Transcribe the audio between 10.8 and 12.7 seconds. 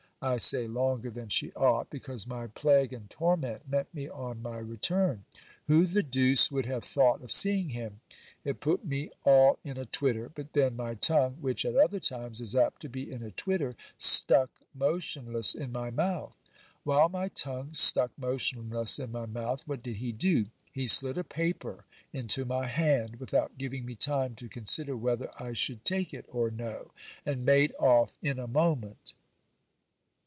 tongue, which at other times is